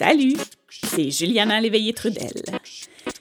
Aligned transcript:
Salut, 0.00 0.38
c'est 0.70 1.10
Juliana 1.10 1.60
Léveillé-Trudel. 1.60 2.32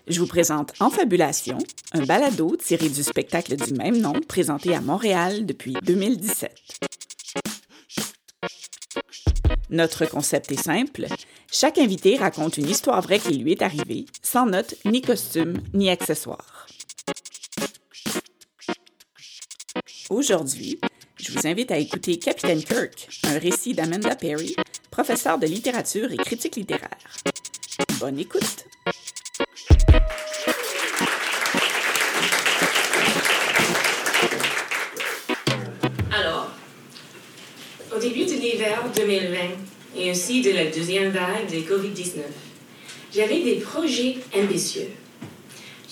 Je 0.07 0.17
vous 0.17 0.27
présente 0.27 0.71
En 0.79 0.89
Fabulation, 0.89 1.57
un 1.91 2.05
balado 2.05 2.55
tiré 2.55 2.87
du 2.87 3.03
spectacle 3.03 3.57
du 3.57 3.73
même 3.73 3.99
nom 3.99 4.13
présenté 4.13 4.73
à 4.73 4.79
Montréal 4.79 5.45
depuis 5.45 5.73
2017. 5.83 6.55
Notre 9.69 10.05
concept 10.05 10.53
est 10.53 10.63
simple. 10.63 11.07
Chaque 11.51 11.79
invité 11.79 12.15
raconte 12.15 12.57
une 12.57 12.69
histoire 12.69 13.01
vraie 13.01 13.19
qui 13.19 13.33
lui 13.33 13.51
est 13.51 13.61
arrivée, 13.61 14.05
sans 14.21 14.45
notes, 14.45 14.75
ni 14.85 15.01
costume, 15.01 15.61
ni 15.73 15.89
accessoires. 15.89 16.65
Aujourd'hui, 20.09 20.79
je 21.17 21.33
vous 21.33 21.45
invite 21.45 21.71
à 21.71 21.77
écouter 21.77 22.17
Capitaine 22.17 22.63
Kirk, 22.63 23.09
un 23.25 23.37
récit 23.37 23.73
d'Amanda 23.73 24.15
Perry, 24.15 24.55
professeure 25.03 25.39
de 25.39 25.47
littérature 25.47 26.11
et 26.11 26.17
critique 26.17 26.57
littéraire. 26.57 26.97
Bonne 28.01 28.19
écoute! 28.19 28.65
Alors, 36.11 36.51
au 37.95 37.97
début 37.97 38.25
de 38.25 38.31
l'hiver 38.31 38.83
2020 38.93 39.37
et 39.95 40.11
aussi 40.11 40.41
de 40.41 40.51
la 40.51 40.65
deuxième 40.65 41.11
vague 41.11 41.49
de 41.49 41.59
COVID-19, 41.59 42.17
j'avais 43.15 43.41
des 43.41 43.55
projets 43.55 44.17
ambitieux. 44.35 44.89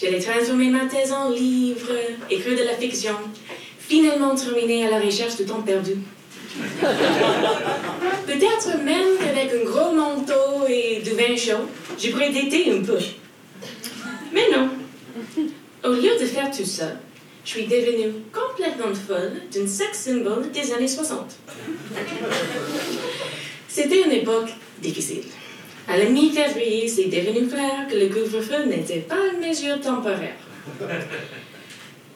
J'allais 0.01 0.19
transformer 0.19 0.69
ma 0.69 0.85
thèse 0.85 1.13
en 1.13 1.29
livre, 1.29 1.93
écrire 2.29 2.59
de 2.59 2.63
la 2.65 2.75
fiction, 2.75 3.15
finalement 3.79 4.35
terminer 4.35 4.85
à 4.85 4.89
la 4.89 4.99
recherche 4.99 5.37
de 5.37 5.45
temps 5.45 5.61
perdu. 5.61 5.95
Peut-être 8.25 8.77
même 8.83 9.17
qu'avec 9.19 9.51
un 9.53 9.63
gros 9.65 9.91
manteau 9.93 10.67
et 10.67 11.01
du 11.03 11.11
vin 11.11 11.35
chaud, 11.35 11.67
je 11.97 12.09
pourrais 12.09 12.31
dater 12.31 12.71
un 12.71 12.83
peu. 12.83 12.97
Mais 14.33 14.49
non. 14.51 14.69
Au 15.83 15.93
lieu 15.93 16.17
de 16.19 16.25
faire 16.25 16.51
tout 16.51 16.65
ça, 16.65 16.91
je 17.45 17.51
suis 17.51 17.65
devenue 17.65 18.13
complètement 18.33 18.93
folle 18.93 19.41
d'une 19.51 19.67
sex 19.67 19.97
symbol 19.97 20.51
des 20.51 20.73
années 20.73 20.87
60. 20.87 21.37
C'était 23.67 24.03
une 24.03 24.11
époque 24.11 24.49
difficile. 24.81 25.23
À 25.87 25.97
la 25.97 26.05
mi-février, 26.05 26.87
c'est 26.87 27.05
devenu 27.05 27.47
clair 27.47 27.87
que 27.89 27.95
le 27.95 28.07
couvre-feu 28.09 28.65
n'était 28.65 28.99
pas 28.99 29.15
une 29.33 29.47
mesure 29.47 29.79
temporaire. 29.79 30.35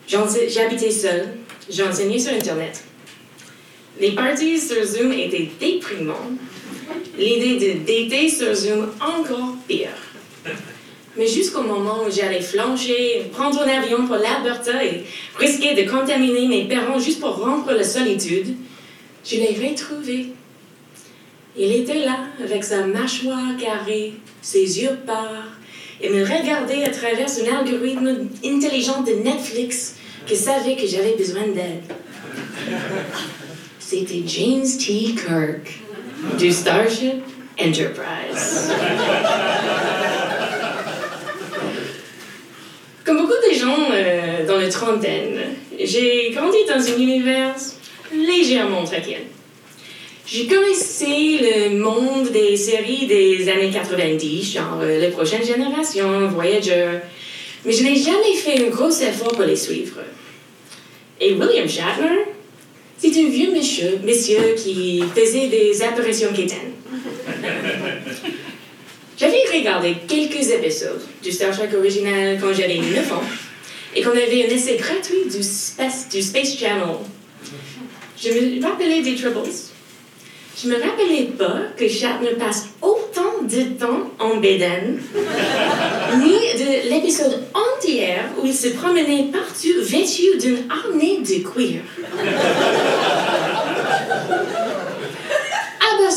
J'habitais 0.08 0.92
seule, 0.92 1.30
j'enseignais 1.70 2.20
sur 2.20 2.34
Internet. 2.34 2.84
Les 4.00 4.12
parties 4.12 4.60
sur 4.60 4.84
Zoom 4.84 5.12
étaient 5.12 5.50
déprimantes. 5.60 6.40
L'idée 7.18 7.56
de 7.56 7.80
dater 7.80 8.30
sur 8.30 8.54
Zoom 8.54 8.90
encore 9.00 9.56
pire. 9.68 9.90
Mais 11.18 11.28
jusqu'au 11.28 11.62
moment 11.62 12.04
où 12.08 12.12
j'allais 12.12 12.42
flancher, 12.42 13.26
prendre 13.34 13.62
un 13.62 13.68
avion 13.68 14.08
pour 14.08 14.16
l'Alberta 14.16 14.84
et 14.84 15.04
risquer 15.38 15.74
de 15.74 15.90
contaminer 15.90 16.48
mes 16.48 16.64
parents 16.68 17.00
juste 17.00 17.20
pour 17.20 17.36
rompre 17.36 17.74
la 17.74 17.84
solitude, 17.84 18.56
je 19.26 19.36
l'ai 19.36 19.70
retrouvé. 19.70 20.28
Il 21.58 21.72
était 21.74 22.06
là, 22.06 22.20
avec 22.42 22.64
sa 22.64 22.86
mâchoire 22.86 23.58
carrée, 23.60 24.14
ses 24.42 24.82
yeux 24.82 24.98
pâles, 25.06 25.44
et 26.02 26.10
me 26.10 26.24
regardait 26.24 26.84
à 26.86 26.90
travers 26.90 27.28
un 27.28 27.58
algorithme 27.58 28.30
intelligent 28.44 29.02
de 29.02 29.12
Netflix 29.24 29.98
qui 30.26 30.36
savait 30.36 30.78
que 30.78 30.88
j'avais 30.88 31.16
besoin 31.18 31.48
d'aide. 31.48 31.84
C'était 33.92 34.24
James 34.26 34.66
T. 34.80 35.16
Kirk 35.16 35.82
du 36.40 36.50
Starship 36.50 37.24
Enterprise. 37.60 38.72
Comme 43.04 43.18
beaucoup 43.18 43.34
de 43.34 43.54
gens 43.54 43.90
euh, 43.92 44.48
dans 44.48 44.60
la 44.60 44.70
trentaine, 44.70 45.42
j'ai 45.78 46.32
grandi 46.32 46.60
dans 46.70 46.82
un 46.82 47.02
univers 47.02 47.54
légèrement 48.16 48.86
traquien. 48.86 49.20
J'ai 50.26 50.48
connaissé 50.48 51.42
le 51.42 51.78
monde 51.78 52.30
des 52.32 52.56
séries 52.56 53.08
des 53.08 53.50
années 53.50 53.72
90, 53.72 54.54
genre 54.54 54.80
euh, 54.82 55.02
Les 55.02 55.10
Prochaines 55.10 55.46
Générations, 55.46 56.30
Voyager, 56.30 56.88
mais 57.66 57.74
je 57.74 57.84
n'ai 57.84 57.98
jamais 57.98 58.36
fait 58.36 58.66
un 58.66 58.70
gros 58.70 58.90
effort 58.90 59.34
pour 59.34 59.44
les 59.44 59.58
suivre. 59.58 59.98
Et 61.20 61.34
William 61.34 61.68
Shatner, 61.68 62.31
c'est 63.02 63.20
un 63.20 63.30
vieux 63.30 63.52
monsieur, 63.52 64.00
monsieur 64.04 64.54
qui 64.56 65.02
faisait 65.16 65.48
des 65.48 65.82
apparitions 65.82 66.32
quétaines. 66.32 66.74
J'avais 69.18 69.44
regardé 69.52 69.96
quelques 70.08 70.52
épisodes 70.52 71.02
du 71.24 71.32
Star 71.32 71.56
Trek 71.56 71.70
original 71.76 72.38
quand 72.40 72.54
j'avais 72.54 72.78
9 72.78 73.14
ans 73.14 73.24
et 73.96 74.04
qu'on 74.04 74.12
avait 74.12 74.46
un 74.46 74.50
essai 74.50 74.78
gratuit 74.78 75.26
du 75.32 75.42
Space, 75.42 76.10
du 76.10 76.22
Space 76.22 76.58
Channel. 76.58 76.98
Je 78.22 78.30
me 78.30 78.64
rappelais 78.64 79.02
des 79.02 79.16
Troubles. 79.16 79.50
Je 80.62 80.68
me 80.68 80.76
rappelais 80.76 81.30
pas 81.38 81.62
que 81.76 81.88
Shatner 81.88 82.36
passe 82.38 82.68
autant 82.82 83.42
de 83.42 83.80
temps 83.80 84.12
en 84.20 84.38
bédane, 84.38 85.00
ni 86.20 86.34
de 86.34 86.90
l'épisode 86.90 87.44
entier 87.54 88.18
où 88.38 88.46
il 88.46 88.54
se 88.54 88.68
promenait 88.70 89.30
partout 89.32 89.82
vêtu 89.82 90.38
d'une 90.40 90.60
harnais 90.70 91.20
de 91.20 91.44
cuir. 91.48 91.82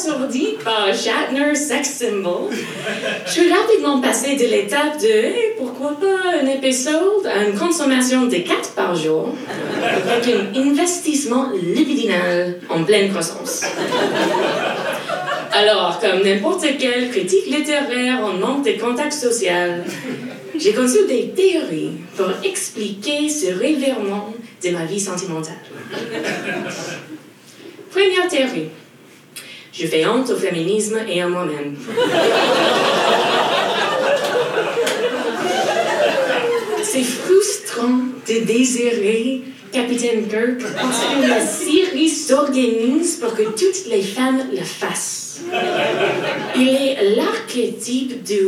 Abasourdi 0.05 0.57
par 0.63 0.89
Shatner 0.95 1.55
sex 1.55 1.89
symbol, 1.89 2.51
je 3.27 3.31
suis 3.31 3.53
rapidement 3.53 4.01
passée 4.01 4.37
de 4.37 4.45
l'étape 4.45 5.01
de 5.01 5.57
pourquoi 5.57 5.99
pas 5.99 6.41
un 6.43 6.47
épisode 6.47 7.27
à 7.27 7.45
une 7.45 7.57
consommation 7.57 8.27
de 8.27 8.37
4 8.37 8.73
par 8.75 8.95
jour 8.95 9.35
avec 9.83 10.29
un 10.29 10.61
investissement 10.61 11.51
libidinal 11.53 12.61
en 12.69 12.85
pleine 12.85 13.11
croissance. 13.11 13.63
Alors, 15.53 16.01
comme 16.01 16.23
n'importe 16.23 16.67
quelle 16.79 17.11
critique 17.11 17.47
littéraire 17.47 18.21
en 18.25 18.35
manque 18.35 18.67
de 18.67 18.73
contact 18.73 19.13
social, 19.13 19.85
j'ai 20.59 20.73
conçu 20.73 21.07
des 21.07 21.31
théories 21.31 21.93
pour 22.17 22.29
expliquer 22.43 23.29
ce 23.29 23.47
revirement 23.55 24.35
de 24.63 24.71
ma 24.71 24.85
vie 24.85 25.01
sentimentale. 25.01 25.55
Première 27.91 28.29
théorie. 28.29 28.69
Je 29.77 29.87
fais 29.89 30.07
honte 30.07 30.31
au 30.31 30.37
féminisme 30.37 30.99
et 31.09 31.21
à 31.21 31.29
moi-même. 31.29 31.75
C'est 36.83 37.03
frustrant 37.03 37.99
de 38.29 38.45
désirer 38.45 39.41
Capitaine 39.73 40.29
Kirk 40.29 40.61
parce 40.81 41.01
que 41.01 41.29
la 41.29 41.45
série 41.45 42.09
s'organise 42.09 43.17
pour 43.17 43.35
que 43.35 43.43
toutes 43.43 43.87
les 43.91 44.03
femmes 44.03 44.45
le 44.53 44.63
fassent. 44.63 45.41
Il 46.55 46.69
est 46.69 47.17
l'archétype 47.17 48.23
du 48.23 48.43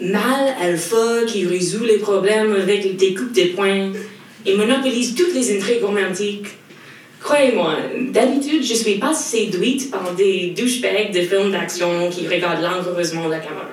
mâle 0.00 0.54
alpha 0.62 1.24
qui 1.26 1.46
résout 1.46 1.84
les 1.84 1.98
problèmes 1.98 2.54
avec 2.54 2.96
des 2.96 3.14
coupes 3.14 3.32
de 3.32 3.56
poing 3.56 3.90
et 4.46 4.54
monopolise 4.54 5.16
toutes 5.16 5.34
les 5.34 5.56
intrigues 5.56 5.82
romantiques. 5.82 6.46
Croyez-moi, 7.24 7.76
d'habitude, 8.10 8.62
je 8.62 8.74
suis 8.74 8.96
pas 8.96 9.14
séduite 9.14 9.90
par 9.90 10.12
des 10.12 10.52
douchebags 10.54 11.10
de 11.10 11.22
films 11.22 11.50
d'action 11.50 12.10
qui 12.10 12.28
regardent 12.28 12.60
langoureusement 12.60 13.28
la 13.28 13.38
caméra. 13.38 13.70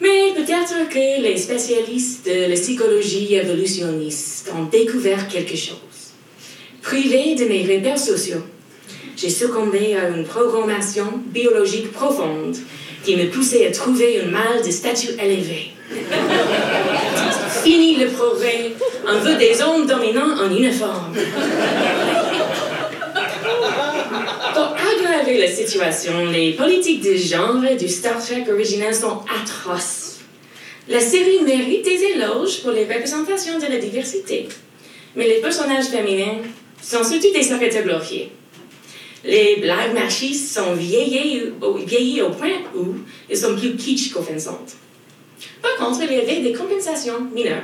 Mais 0.00 0.32
peut-être 0.34 0.88
que 0.88 1.22
les 1.22 1.36
spécialistes 1.36 2.26
de 2.26 2.50
la 2.50 2.56
psychologie 2.56 3.36
évolutionniste 3.36 4.52
ont 4.58 4.64
découvert 4.64 5.28
quelque 5.28 5.56
chose. 5.56 5.76
Privé 6.82 7.36
de 7.36 7.44
mes 7.44 7.62
repères 7.62 7.96
sociaux, 7.96 8.42
j'ai 9.16 9.30
succombé 9.30 9.94
à 9.94 10.08
une 10.08 10.24
programmation 10.24 11.06
biologique 11.26 11.92
profonde 11.92 12.56
qui 13.04 13.14
me 13.14 13.26
poussait 13.30 13.68
à 13.68 13.70
trouver 13.70 14.20
un 14.20 14.30
mâle 14.32 14.66
de 14.66 14.70
statut 14.72 15.10
élevé. 15.16 15.70
Fini 17.62 17.96
le 17.96 18.08
progrès, 18.08 18.72
on 19.06 19.18
veut 19.20 19.36
des 19.36 19.62
hommes 19.62 19.86
dominants 19.86 20.36
en 20.40 20.50
uniforme. 20.50 21.14
Pour 24.54 24.74
aggraver 24.74 25.38
la 25.38 25.46
situation, 25.46 26.26
les 26.26 26.52
politiques 26.52 27.02
de 27.02 27.14
genre 27.14 27.62
du 27.78 27.88
Star 27.88 28.24
Trek 28.24 28.44
original 28.50 28.94
sont 28.94 29.20
atroces. 29.40 30.20
La 30.88 30.98
série 31.00 31.40
mérite 31.42 31.84
des 31.84 32.02
éloges 32.14 32.62
pour 32.62 32.72
les 32.72 32.84
représentations 32.84 33.58
de 33.58 33.66
la 33.66 33.78
diversité, 33.78 34.48
mais 35.14 35.28
les 35.28 35.40
personnages 35.40 35.86
féminins 35.86 36.38
sont 36.82 37.04
surtout 37.04 37.32
des 37.32 37.44
secrétaires 37.44 37.84
glorifiés. 37.84 38.32
Les 39.24 39.56
blagues 39.60 39.94
machistes 39.94 40.52
sont 40.52 40.72
vieillies 40.74 41.52
vieillies 41.86 42.22
au 42.22 42.30
point 42.30 42.58
où 42.74 42.96
elles 43.30 43.36
sont 43.36 43.54
plus 43.54 43.76
kitsch 43.76 44.12
qu'offensantes. 44.12 44.74
Par 45.60 45.76
contre, 45.76 46.02
il 46.02 46.12
y 46.12 46.20
avait 46.20 46.40
des 46.40 46.52
compensations 46.52 47.20
mineures. 47.32 47.62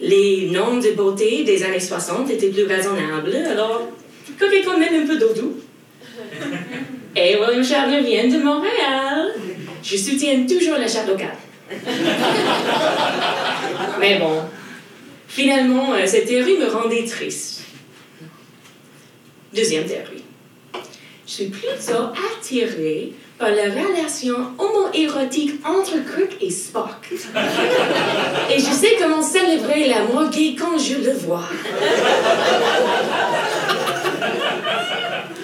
Les 0.00 0.50
normes 0.50 0.80
de 0.80 0.92
beauté 0.92 1.44
des 1.44 1.62
années 1.62 1.80
60 1.80 2.30
étaient 2.30 2.48
plus 2.48 2.64
raisonnables, 2.64 3.34
alors 3.36 3.88
coquet 4.38 4.62
quand 4.64 4.78
même 4.78 5.02
un 5.02 5.06
peu 5.06 5.16
doudou. 5.16 5.54
Et 7.16 7.32
Et 7.32 7.36
William 7.36 7.62
Shatner 7.62 8.00
vient 8.00 8.26
de 8.26 8.42
Montréal. 8.42 9.34
Je 9.82 9.96
soutiens 9.96 10.46
toujours 10.46 10.78
la 10.78 10.88
charte 10.88 11.08
locale. 11.08 11.36
Mais 14.00 14.18
bon, 14.18 14.42
finalement, 15.28 15.92
euh, 15.94 16.06
cette 16.06 16.26
théorie 16.26 16.56
me 16.58 16.66
rendait 16.66 17.04
triste. 17.04 17.62
Deuxième 19.54 19.84
théorie. 19.84 20.21
Je 21.32 21.36
suis 21.36 21.46
plutôt 21.46 22.10
attirée 22.36 23.14
par 23.38 23.48
la 23.48 23.62
relation 23.62 24.34
homo-érotique 24.58 25.54
entre 25.64 25.92
Kirk 25.92 26.36
et 26.42 26.50
Spock. 26.50 27.10
Et 28.50 28.58
je 28.58 28.70
sais 28.70 28.96
comment 29.00 29.22
célébrer 29.22 29.88
l'amour 29.88 30.28
gay 30.28 30.54
quand 30.58 30.76
je 30.76 30.96
le 30.96 31.12
vois. 31.12 31.48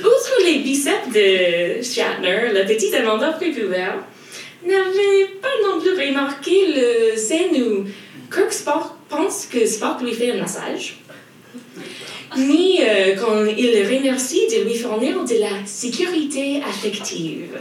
Outre 0.05 0.45
les 0.45 0.59
biceps 0.59 1.09
de 1.09 1.83
Shatner, 1.83 2.53
la 2.53 2.65
petite 2.67 2.93
Amanda 2.93 3.33
Précouvert 3.33 3.97
n'avait 4.67 5.29
pas 5.41 5.49
non 5.65 5.81
plus 5.81 5.99
remarqué 5.99 6.67
le 6.77 7.17
scène 7.17 7.63
où 7.63 7.87
Kirk 8.31 8.53
Spock 8.53 8.83
pense 9.09 9.47
que 9.47 9.65
Spock 9.65 10.03
lui 10.03 10.13
fait 10.13 10.33
un 10.33 10.41
massage? 10.43 10.99
Ni 12.37 12.81
euh, 12.83 13.17
quand 13.17 13.45
il 13.45 13.73
le 13.73 13.97
remercie 13.97 14.47
de 14.49 14.65
lui 14.65 14.77
fournir 14.77 15.25
de 15.25 15.41
la 15.41 15.65
sécurité 15.65 16.61
affective. 16.63 17.59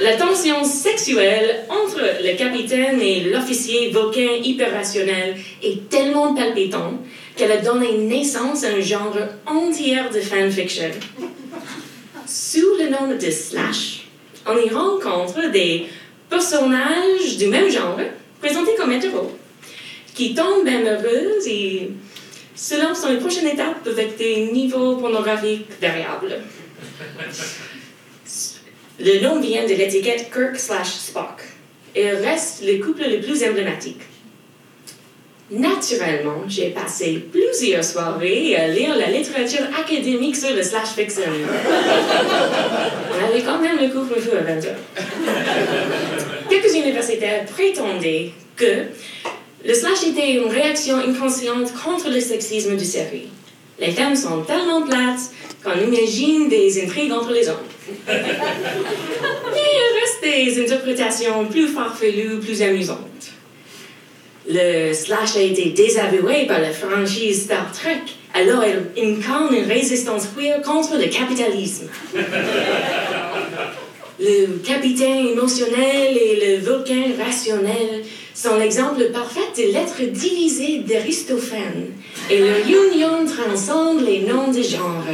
La 0.00 0.16
tension 0.16 0.64
sexuelle 0.64 1.64
entre 1.68 2.00
le 2.22 2.36
capitaine 2.36 3.00
et 3.00 3.20
l'officier 3.20 3.90
Vulcain 3.90 4.40
hyper-rationnel 4.42 5.36
est 5.62 5.88
tellement 5.88 6.34
palpitante 6.34 7.00
qu'elle 7.36 7.52
a 7.52 7.58
donné 7.58 7.98
naissance 7.98 8.64
à 8.64 8.68
un 8.68 8.80
genre 8.80 9.16
entier 9.46 9.98
de 10.12 10.20
fanfiction. 10.20 10.90
Sous 12.26 12.76
le 12.78 12.90
nom 12.90 13.16
de 13.16 13.30
Slash, 13.30 14.06
on 14.46 14.56
y 14.58 14.68
rencontre 14.68 15.50
des 15.50 15.86
personnages 16.28 17.36
du 17.38 17.46
même 17.46 17.70
genre, 17.70 17.98
présentés 18.40 18.74
comme 18.76 18.92
hétéros, 18.92 19.36
qui 20.14 20.34
tombent 20.34 20.66
amoureux 20.66 21.38
et 21.46 21.90
se 22.54 22.80
lancent 22.80 23.02
dans 23.02 23.10
les 23.10 23.18
prochaines 23.18 23.46
étapes 23.46 23.86
avec 23.86 24.16
des 24.16 24.50
niveaux 24.52 24.96
pornographiques 24.96 25.68
variables. 25.80 26.40
Le 29.00 29.20
nom 29.20 29.40
vient 29.40 29.64
de 29.64 29.74
l'étiquette 29.74 30.30
Kirk 30.32 30.56
slash 30.56 30.88
Spock 30.88 31.42
et 31.94 32.10
reste 32.10 32.62
le 32.64 32.78
couple 32.78 33.02
le 33.08 33.20
plus 33.20 33.42
emblématique. 33.44 34.02
Naturellement, 35.50 36.44
j'ai 36.48 36.70
passé 36.70 37.24
plusieurs 37.30 37.84
soirées 37.84 38.56
à 38.56 38.68
lire 38.68 38.96
la 38.96 39.10
littérature 39.10 39.64
académique 39.78 40.36
sur 40.36 40.54
le 40.54 40.62
slash 40.62 40.90
fiction. 40.96 41.24
On 43.10 43.28
avait 43.28 43.42
quand 43.42 43.58
même 43.58 43.78
le 43.78 43.88
couvre-feu 43.88 44.38
à 44.38 44.42
20 44.42 44.64
heures. 44.64 44.78
Quelques 46.48 46.74
universitaires 46.74 47.44
prétendaient 47.44 48.30
que 48.56 48.84
le 49.64 49.74
slash 49.74 50.04
était 50.06 50.32
une 50.32 50.48
réaction 50.48 50.96
inconsciente 50.96 51.72
contre 51.72 52.10
le 52.10 52.20
sexisme 52.20 52.76
du 52.76 52.84
série. 52.84 53.28
Les 53.78 53.92
femmes 53.92 54.16
sont 54.16 54.42
tellement 54.42 54.82
plates 54.82 55.30
qu'on 55.62 55.80
imagine 55.80 56.48
des 56.48 56.82
intrigues 56.82 57.12
entre 57.12 57.32
les 57.32 57.48
hommes. 57.48 57.56
Mais 58.08 58.14
il 59.54 60.00
reste 60.00 60.22
des 60.22 60.62
interprétations 60.62 61.46
plus 61.46 61.68
farfelues, 61.68 62.40
plus 62.40 62.62
amusantes. 62.62 62.98
Le 64.48 64.92
slash 64.92 65.36
a 65.36 65.40
été 65.40 65.70
désavoué 65.70 66.46
par 66.46 66.60
la 66.60 66.72
franchise 66.72 67.44
Star 67.44 67.70
Trek, 67.72 68.02
alors 68.34 68.64
il 68.64 69.04
incarne 69.04 69.54
une 69.54 69.64
résistance 69.64 70.26
queer 70.36 70.60
contre 70.62 70.96
le 70.96 71.06
capitalisme. 71.06 71.88
Le 74.20 74.58
capitaine 74.58 75.26
émotionnel 75.26 76.16
et 76.16 76.36
le 76.36 76.56
vulcain 76.58 77.12
rationnel 77.18 78.04
sont 78.42 78.56
l'exemple 78.56 79.04
parfait 79.12 79.40
de 79.56 79.72
l'être 79.72 80.02
divisé 80.02 80.78
d'Aristophane, 80.78 81.92
et 82.28 82.38
leur 82.38 82.58
union 82.66 83.24
transcende 83.24 84.04
les 84.04 84.20
noms 84.20 84.50
de 84.50 84.62
genre. 84.62 85.04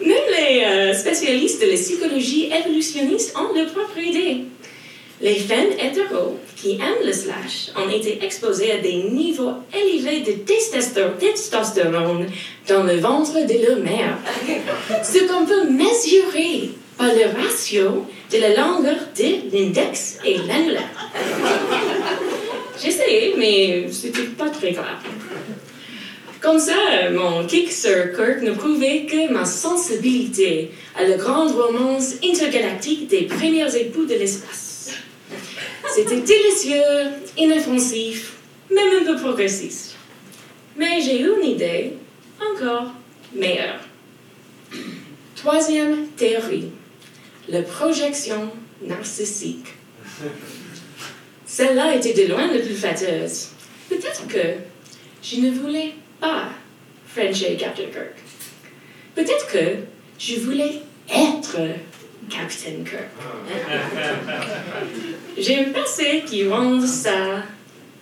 Même 0.00 0.28
les 0.38 0.62
euh, 0.64 0.94
spécialistes 0.94 1.60
de 1.60 1.70
la 1.70 1.76
psychologie 1.76 2.50
évolutionniste 2.52 3.34
ont 3.36 3.52
leur 3.56 3.66
propre 3.72 3.98
idée. 3.98 4.44
Les 5.20 5.36
femmes 5.36 5.72
hétéros 5.72 6.38
qui 6.56 6.72
aiment 6.74 7.04
le 7.04 7.12
slash 7.12 7.70
ont 7.76 7.88
été 7.88 8.24
exposées 8.24 8.70
à 8.70 8.78
des 8.78 8.94
niveaux 8.94 9.54
élevés 9.74 10.20
de 10.20 10.32
testostérone 10.32 12.26
dans 12.68 12.82
le 12.84 12.96
ventre 12.96 13.34
de 13.34 13.66
leur 13.66 13.78
mère, 13.78 14.18
ce 15.02 15.18
qu'on 15.26 15.46
peut 15.46 15.68
mesurer 15.68 16.70
par 16.96 17.08
le 17.08 17.42
ratio 17.42 18.06
de 18.30 18.38
la 18.38 18.50
longueur 18.50 18.96
de 19.16 19.56
l'index 19.56 20.18
et 20.24 20.38
l'annulaire. 20.38 21.10
J'ai 22.80 22.88
essayé, 22.88 23.34
mais 23.36 23.86
c'était 23.92 24.22
pas 24.36 24.50
très 24.50 24.72
clair. 24.72 25.00
Comme 26.40 26.58
ça, 26.58 26.74
mon 27.10 27.46
kick 27.46 27.72
sur 27.72 28.12
Kirk 28.14 28.42
ne 28.42 28.52
prouvait 28.52 29.06
que 29.06 29.32
ma 29.32 29.46
sensibilité 29.46 30.72
à 30.94 31.04
la 31.04 31.16
grande 31.16 31.52
romance 31.52 32.16
intergalactique 32.22 33.08
des 33.08 33.22
premiers 33.22 33.74
époux 33.76 34.04
de 34.04 34.14
l'espace. 34.14 34.92
C'était 35.94 36.20
délicieux, 36.20 36.82
inoffensif, 37.38 38.34
même 38.70 39.00
un 39.00 39.04
peu 39.04 39.16
progressiste. 39.16 39.96
Mais 40.76 41.00
j'ai 41.00 41.20
eu 41.20 41.30
une 41.40 41.48
idée 41.48 41.92
encore 42.52 42.92
meilleure. 43.34 43.80
Troisième 45.36 46.08
théorie 46.16 46.68
la 47.48 47.62
projection 47.62 48.50
narcissique. 48.82 49.66
Celle-là 51.46 51.96
était 51.96 52.14
de 52.14 52.32
loin 52.32 52.52
la 52.52 52.60
plus 52.60 52.74
fâteuse. 52.74 53.48
Peut-être 53.88 54.26
que 54.26 54.58
je 55.22 55.36
ne 55.40 55.50
voulais 55.50 55.94
pas 56.20 56.48
Frencher 57.06 57.56
Captain 57.56 57.84
Kirk. 57.84 58.16
Peut-être 59.14 59.46
que 59.46 59.76
je 60.18 60.40
voulais 60.40 60.82
être 61.08 61.56
Captain 62.28 62.82
Kirk. 62.84 63.10
J'ai 65.38 65.58
un 65.58 65.70
passé 65.70 66.24
qui 66.26 66.48
rend 66.48 66.80
ça 66.84 67.42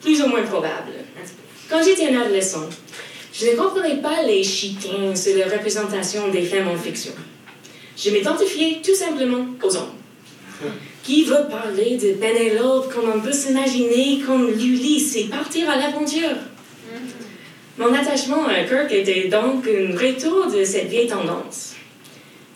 plus 0.00 0.22
ou 0.22 0.28
moins 0.28 0.42
probable. 0.42 0.92
Quand 1.68 1.82
j'étais 1.82 2.08
un 2.08 2.20
adolescent, 2.20 2.68
je 3.32 3.46
ne 3.46 3.56
comprenais 3.56 3.96
pas 3.96 4.22
les 4.22 4.42
chicanes 4.42 5.16
sur 5.16 5.36
la 5.36 5.46
représentation 5.46 6.28
des 6.28 6.42
femmes 6.42 6.68
en 6.68 6.76
fiction. 6.76 7.12
Je 8.04 8.10
m'identifiais 8.10 8.78
tout 8.84 8.94
simplement 8.94 9.46
aux 9.62 9.76
hommes. 9.76 9.94
Qui 11.04 11.24
veut 11.24 11.46
parler 11.48 11.96
de 11.96 12.14
Penelope 12.14 12.92
comme 12.92 13.12
on 13.14 13.20
peut 13.20 13.32
s'imaginer 13.32 14.20
comme 14.26 14.50
l'Ulysse 14.50 15.16
et 15.16 15.24
partir 15.24 15.70
à 15.70 15.76
l'aventure? 15.76 16.36
Mon 17.78 17.92
attachement 17.94 18.46
à 18.46 18.64
Kirk 18.64 18.90
était 18.90 19.28
donc 19.28 19.68
un 19.68 19.96
retour 19.96 20.50
de 20.50 20.64
cette 20.64 20.88
vieille 20.88 21.06
tendance. 21.06 21.74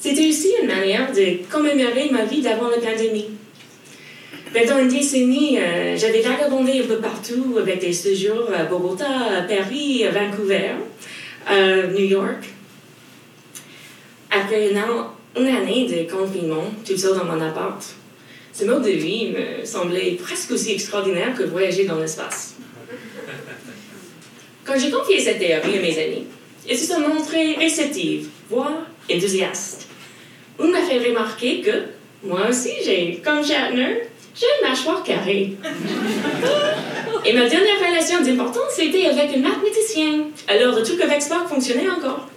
C'était 0.00 0.28
aussi 0.28 0.48
une 0.60 0.68
manière 0.68 1.12
de 1.12 1.48
commémorer 1.50 2.10
ma 2.10 2.24
vie 2.24 2.42
d'avant 2.42 2.68
la 2.68 2.78
pandémie. 2.78 3.30
Pendant 4.52 4.78
une 4.80 4.88
décennie, 4.88 5.58
euh, 5.58 5.96
j'avais 5.96 6.22
vagabondé 6.22 6.80
un 6.82 6.86
peu 6.86 6.98
partout 6.98 7.56
avec 7.58 7.80
des 7.80 7.92
séjours 7.92 8.48
à 8.52 8.64
Bogota, 8.64 9.06
à 9.38 9.42
Paris, 9.42 10.04
à 10.04 10.10
Vancouver, 10.10 10.72
à 11.46 11.86
New 11.88 12.04
York. 12.04 12.44
Après 14.30 14.74
un 14.74 14.82
an 14.82 15.15
une 15.36 15.48
année 15.48 15.86
de 15.86 16.10
confinement, 16.10 16.64
tout 16.86 16.96
seul 16.96 17.16
dans 17.16 17.24
mon 17.24 17.40
appart. 17.40 17.82
Ce 18.52 18.64
mode 18.64 18.84
de 18.84 18.90
vie 18.90 19.32
me 19.32 19.64
semblait 19.64 20.12
presque 20.12 20.52
aussi 20.52 20.72
extraordinaire 20.72 21.34
que 21.34 21.44
voyager 21.44 21.84
dans 21.84 21.98
l'espace. 21.98 22.54
Quand 24.64 24.78
j'ai 24.78 24.90
confié 24.90 25.20
cette 25.20 25.38
théorie 25.38 25.78
à 25.78 25.82
mes 25.82 26.04
amis, 26.04 26.24
ils 26.68 26.76
se 26.76 26.86
sont 26.86 27.00
montrés 27.00 27.54
réceptifs, 27.54 28.26
voire 28.48 28.86
enthousiastes. 29.12 29.86
On 30.58 30.68
m'a 30.68 30.80
fait 30.80 30.98
remarquer 30.98 31.60
que 31.60 31.82
moi 32.24 32.48
aussi, 32.48 32.70
j'ai, 32.84 33.20
comme 33.22 33.44
Shatner, 33.44 34.08
j'ai 34.34 34.46
une 34.60 34.68
mâchoire 34.68 35.02
carrée. 35.02 35.52
Et 37.24 37.32
ma 37.32 37.46
dernière 37.46 37.78
relation 37.88 38.22
d'importance, 38.22 38.72
c'était 38.74 39.06
avec 39.06 39.36
un 39.36 39.40
mathématicien. 39.40 40.24
Alors, 40.48 40.74
le 40.74 40.82
truc 40.82 41.00
avec 41.00 41.22
Spock 41.22 41.46
fonctionnait 41.48 41.88
encore. 41.88 42.28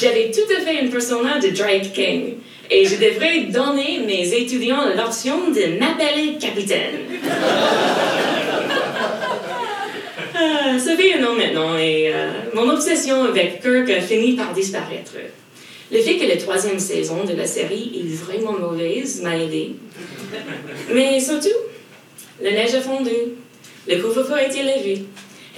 J'avais 0.00 0.30
tout 0.30 0.50
à 0.56 0.60
fait 0.60 0.82
une 0.82 0.88
persona 0.88 1.38
de 1.38 1.48
Drake 1.50 1.92
King. 1.92 2.36
Et 2.70 2.86
je 2.86 2.94
devrais 2.94 3.40
donner 3.50 4.00
mes 4.06 4.32
étudiants 4.32 4.88
l'option 4.96 5.50
de 5.50 5.78
m'appeler 5.78 6.38
capitaine. 6.40 7.00
Ah, 10.42 10.78
ça 10.78 10.96
fait 10.96 11.18
un 11.18 11.24
an 11.26 11.34
maintenant 11.34 11.76
et 11.76 12.10
euh, 12.14 12.30
mon 12.54 12.70
obsession 12.70 13.24
avec 13.24 13.60
Kirk 13.60 13.90
a 13.90 14.00
fini 14.00 14.36
par 14.36 14.54
disparaître. 14.54 15.12
Le 15.92 16.00
fait 16.00 16.16
que 16.16 16.26
la 16.26 16.38
troisième 16.38 16.78
saison 16.78 17.24
de 17.24 17.34
la 17.34 17.46
série 17.46 18.00
est 18.00 18.14
vraiment 18.24 18.52
mauvaise 18.52 19.20
m'a 19.20 19.36
aidé. 19.36 19.72
Mais 20.94 21.20
surtout, 21.20 21.48
la 22.40 22.52
neige 22.52 22.74
a 22.74 22.80
fondu, 22.80 23.10
le 23.86 23.96
couvre-feu 24.00 24.32
a 24.32 24.46
été 24.46 24.62
levé, 24.62 25.02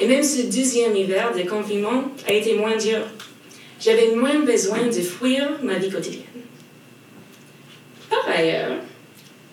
et 0.01 0.07
même 0.07 0.25
ce 0.25 0.43
deuxième 0.47 0.97
hiver 0.97 1.31
de 1.33 1.49
confinement 1.49 2.03
a 2.27 2.33
été 2.33 2.55
moins 2.55 2.77
dur. 2.77 2.99
J'avais 3.83 4.15
moins 4.15 4.41
besoin 4.41 4.87
de 4.87 5.01
fuir 5.01 5.59
ma 5.62 5.75
vie 5.75 5.91
quotidienne. 5.91 6.23
Par 8.09 8.29
ailleurs, 8.29 8.77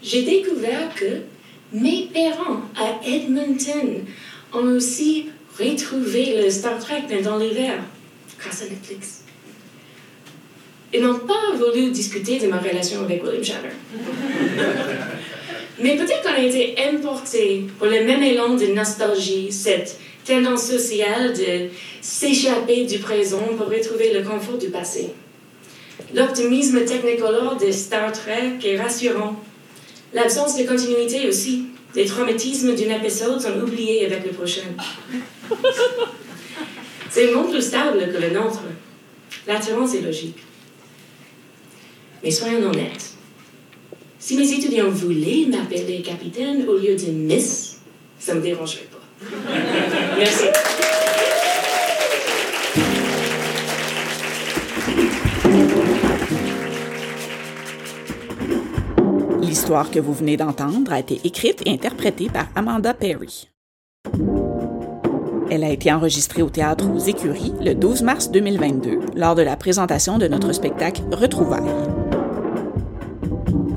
j'ai 0.03 0.24
découvert 0.24 0.93
que 0.95 1.21
mes 1.74 2.09
parents 2.13 2.62
à 2.75 3.00
Edmonton 3.05 4.05
ont 4.53 4.75
aussi 4.75 5.27
retrouvé 5.57 6.41
le 6.41 6.50
Star 6.50 6.79
Trek 6.79 7.03
pendant 7.09 7.38
l'hiver 7.38 7.79
grâce 8.39 8.62
à 8.62 8.65
Netflix. 8.65 9.24
Ils 10.93 11.03
n'ont 11.03 11.19
pas 11.19 11.55
voulu 11.55 11.91
discuter 11.91 12.39
de 12.39 12.48
ma 12.48 12.57
relation 12.57 13.01
avec 13.01 13.24
William 13.24 13.43
Shatner. 13.43 13.69
Mais 15.81 15.95
peut-être 15.95 16.24
qu'on 16.24 16.33
a 16.33 16.43
été 16.43 16.75
importé 16.91 17.65
pour 17.77 17.88
le 17.88 18.03
même 18.03 18.24
élan 18.24 18.55
de 18.55 18.65
nostalgie, 18.67 19.51
cette 19.51 19.98
tendance 20.25 20.67
sociale 20.67 21.33
de 21.33 21.69
s'échapper 22.01 22.85
du 22.85 22.99
présent 22.99 23.43
pour 23.57 23.67
retrouver 23.67 24.13
le 24.13 24.23
confort 24.23 24.57
du 24.57 24.69
passé. 24.69 25.09
L'optimisme 26.13 26.83
technicolore 26.85 27.57
de 27.57 27.71
Star 27.71 28.11
Trek 28.11 28.59
est 28.63 28.79
rassurant. 28.79 29.35
L'absence 30.13 30.57
de 30.57 30.63
continuité 30.63 31.27
aussi. 31.27 31.65
Les 31.95 32.05
traumatismes 32.05 32.75
d'un 32.75 32.95
épisode 32.95 33.41
sont 33.41 33.59
oubliés 33.59 34.05
avec 34.05 34.23
le 34.25 34.31
prochain. 34.31 34.61
C'est 37.09 37.31
un 37.31 37.35
monde 37.35 37.51
plus 37.51 37.61
stable 37.61 38.11
que 38.11 38.21
le 38.21 38.29
nôtre. 38.29 38.61
L'attirance 39.47 39.95
est 39.95 40.01
logique. 40.01 40.38
Mais 42.23 42.31
soyons 42.31 42.69
honnêtes. 42.69 43.13
Si 44.19 44.35
mes 44.35 44.51
étudiants 44.51 44.89
voulaient 44.89 45.47
m'appeler 45.47 46.01
capitaine 46.01 46.67
au 46.67 46.77
lieu 46.77 46.95
de 46.95 47.11
Miss, 47.11 47.79
ça 48.19 48.33
ne 48.33 48.39
me 48.39 48.43
dérangerait 48.43 48.88
pas. 48.91 49.25
L'histoire 59.41 59.89
que 59.91 59.99
vous 59.99 60.13
venez 60.13 60.35
d'entendre 60.35 60.91
a 60.91 60.99
été 60.99 61.21
écrite 61.23 61.61
et 61.65 61.71
interprétée 61.71 62.27
par 62.27 62.47
Amanda 62.55 62.93
Perry. 62.93 63.49
Elle 65.49 65.63
a 65.63 65.69
été 65.69 65.91
enregistrée 65.93 66.41
au 66.41 66.49
théâtre 66.49 66.89
aux 66.93 66.99
Écuries 66.99 67.53
le 67.61 67.73
12 67.73 68.03
mars 68.03 68.29
2022 68.29 68.99
lors 69.15 69.35
de 69.35 69.41
la 69.41 69.55
présentation 69.55 70.17
de 70.17 70.27
notre 70.27 70.51
spectacle 70.51 71.01
Retrouvailles. 71.11 71.63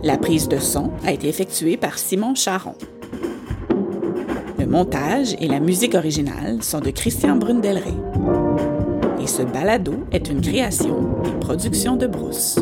La 0.02 0.18
prise 0.18 0.48
de 0.48 0.58
son 0.58 0.90
a 1.06 1.12
été 1.12 1.28
effectuée 1.28 1.76
par 1.76 1.98
Simon 1.98 2.34
Charon. 2.34 2.74
Montage 4.72 5.36
et 5.38 5.48
la 5.48 5.60
musique 5.60 5.94
originale 5.94 6.62
sont 6.62 6.80
de 6.80 6.88
Christian 6.88 7.36
Brundelray. 7.36 7.92
Et 9.22 9.26
ce 9.26 9.42
balado 9.42 9.92
est 10.12 10.30
une 10.30 10.40
création 10.40 11.20
des 11.22 11.32
productions 11.32 11.96
de 11.96 12.06
Brousse. 12.06 12.58